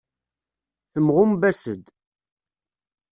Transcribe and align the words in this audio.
Temɣumbas-d. 0.91 1.85